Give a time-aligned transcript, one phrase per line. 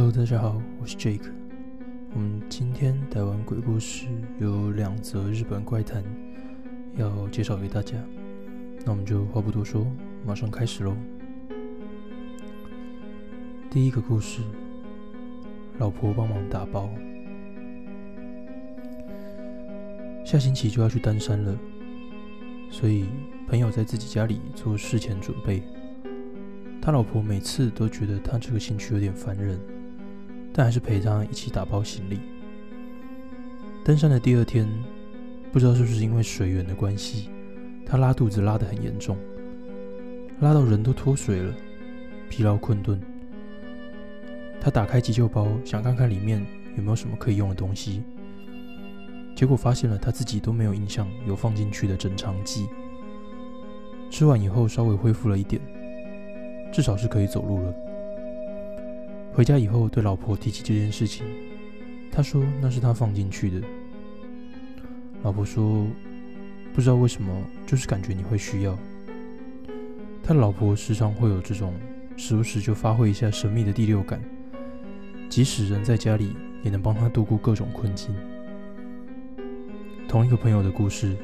[0.00, 1.30] Hello，大家好，我是 Jake。
[2.14, 4.06] 我们今天台湾鬼故事
[4.38, 6.02] 有两则日本怪谈
[6.96, 7.98] 要介绍给大家，
[8.86, 9.86] 那我们就话不多说，
[10.24, 10.96] 马上开始喽。
[13.68, 14.40] 第一个故事，
[15.76, 16.88] 老婆帮忙打包。
[20.24, 21.58] 下星期就要去登山了，
[22.70, 23.04] 所以
[23.46, 25.62] 朋友在自己家里做事前准备。
[26.80, 29.60] 他老婆每次都觉得他这个兴趣有点烦人。
[30.52, 32.20] 但还是陪他一起打包行李。
[33.84, 34.68] 登山的第二天，
[35.52, 37.30] 不知道是不是因为水源的关系，
[37.86, 39.16] 他拉肚子拉得很严重，
[40.40, 41.54] 拉到人都脱水了，
[42.28, 43.00] 疲劳困顿。
[44.60, 46.44] 他打开急救包，想看看里面
[46.76, 48.02] 有没有什么可以用的东西，
[49.34, 52.68] 结果发现了他自己都没有印象有放进去的整肠剂。
[54.10, 55.62] 吃完以后稍微恢复了一点，
[56.70, 57.74] 至少是可以走路了。
[59.32, 61.24] 回家以后，对老婆提起这件事情，
[62.10, 63.62] 他说那是他放进去的。
[65.22, 65.86] 老婆说
[66.74, 67.32] 不知道为什么，
[67.66, 68.76] 就是感觉你会需要。
[70.22, 71.74] 他老婆时常会有这种
[72.16, 74.20] 时不时就发挥一下神秘的第六感，
[75.28, 78.14] 即使人在家里，也能帮他度过各种困境。
[80.08, 81.16] 同一个朋友的故事，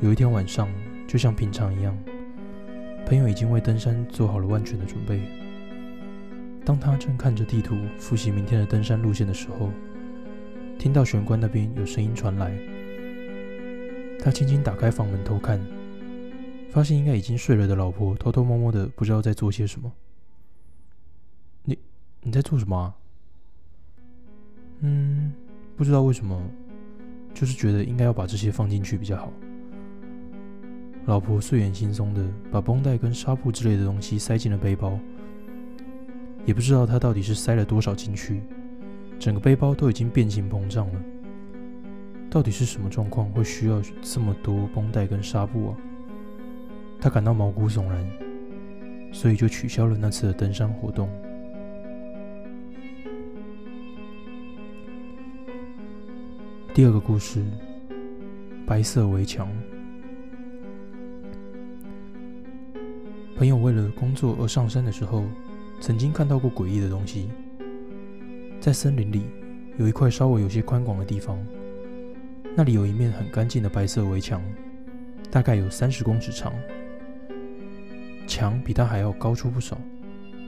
[0.00, 0.68] 有一天晚上，
[1.06, 1.96] 就像平常一样，
[3.06, 5.20] 朋友已经为登山做好了万全的准备。
[6.64, 9.70] 当他正看着地图复习明天的登山路线的时候，
[10.78, 12.56] 听到玄关那边有声音传来。
[14.18, 15.60] 他轻轻打开房门偷看，
[16.70, 19.92] 发现应该已经睡了的老婆偷偷摸摸的不知道在做些什么。
[21.64, 21.78] 你
[22.22, 22.94] 你在做什么啊？
[24.80, 25.34] 嗯，
[25.76, 26.42] 不知道为什么，
[27.34, 29.30] 就是觉得应该要把这些放进去比较好。
[31.04, 34.98] 老婆睡眼惺忪的把绷带跟纱布之类的东西塞进了背包。
[36.46, 38.42] 也不知道他到底是塞了多少进去，
[39.18, 41.00] 整个背包都已经变形膨胀了。
[42.30, 45.76] 到底是什么状况会需要这么多绷带跟纱布啊？
[47.00, 48.06] 他感到毛骨悚然，
[49.10, 51.08] 所以就取消了那次的登山活动。
[56.74, 57.42] 第二个故事，
[58.66, 59.48] 白色围墙。
[63.36, 65.24] 朋友为了工作而上山的时候。
[65.80, 67.30] 曾经看到过诡异的东西，
[68.60, 69.26] 在森林里
[69.76, 71.38] 有一块稍微有些宽广的地方，
[72.56, 74.42] 那里有一面很干净的白色围墙，
[75.30, 76.52] 大概有三十公尺长，
[78.26, 79.78] 墙比它还要高出不少。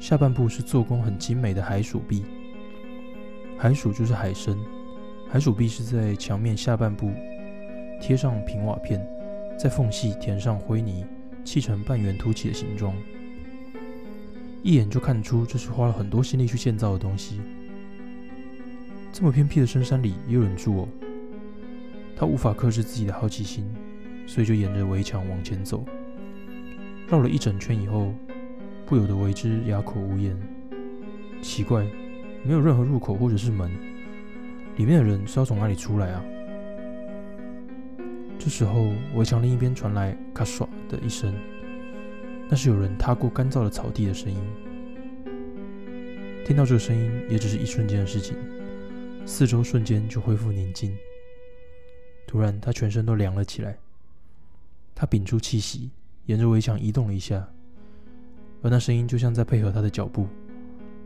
[0.00, 2.24] 下半部是做工很精美的海鼠壁，
[3.56, 4.58] 海鼠就是海参，
[5.30, 7.10] 海鼠壁是在墙面下半部
[8.00, 9.00] 贴上平瓦片，
[9.56, 11.06] 在缝隙填上灰泥，
[11.44, 12.92] 砌成半圆凸起的形状。
[14.62, 17.40] 一眼就看出这是花了很多心力去建造的东西。
[19.12, 20.88] 这么偏僻的深山里也有人住哦。
[22.16, 23.64] 他无法克制自己的好奇心，
[24.26, 25.84] 所以就沿着围墙往前走。
[27.08, 28.14] 绕了一整圈以后，
[28.86, 30.36] 不由得为之哑口无言。
[31.42, 31.84] 奇怪，
[32.44, 33.70] 没有任何入口或者是门，
[34.76, 36.24] 里面的人是要从哪里出来啊？
[38.38, 41.34] 这时候，围墙另一边传来“咔唰”的一声。
[42.52, 44.38] 那是有人踏过干燥的草地的声音。
[46.44, 48.36] 听到这个声音，也只是一瞬间的事情，
[49.24, 50.94] 四周瞬间就恢复宁静。
[52.26, 53.78] 突然，他全身都凉了起来。
[54.94, 55.92] 他屏住气息，
[56.26, 57.48] 沿着围墙移动了一下，
[58.60, 60.26] 而那声音就像在配合他的脚步，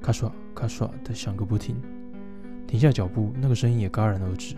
[0.00, 1.76] 咔唰咔唰的响个不停。
[2.66, 4.56] 停下脚步，那个声音也戛然而止，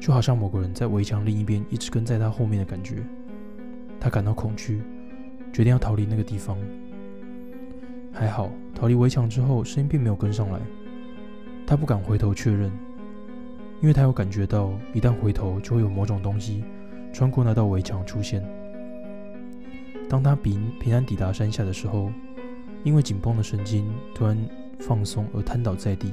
[0.00, 3.04] 就好像某个人在围墙另一边一直跟在他后面的感觉。
[4.00, 4.82] 他感到恐惧。
[5.52, 6.56] 决定要逃离那个地方，
[8.12, 10.58] 还好逃离围墙之后，声音并没有跟上来。
[11.66, 12.70] 他不敢回头确认，
[13.80, 16.64] 因为他有感觉到，一旦回头就会有某种东西
[17.12, 18.42] 穿过那道围墙出现。
[20.08, 22.10] 当他平平安抵达山下的时候，
[22.82, 24.36] 因为紧绷的神经突然
[24.80, 26.12] 放松而瘫倒在地。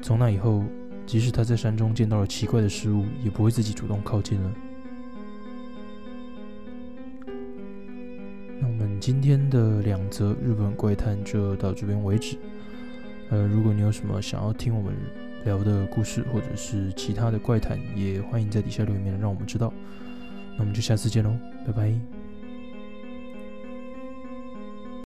[0.00, 0.64] 从那以后，
[1.04, 4.52] 即使他在山中见到了奇怪的事物，也不会自己主动靠近了。
[9.00, 12.36] 今天的两则日本怪谈就到这边为止。
[13.30, 14.92] 呃，如果你有什么想要听我们
[15.44, 19.72] 聊的故事，或者是其他的怪谈，也欢迎在底下留言让我们知道。
[20.56, 21.34] 那我们就下次见喽，
[21.66, 22.29] 拜拜。